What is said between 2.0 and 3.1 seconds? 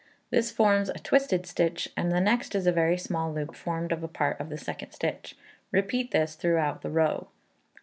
the next is a very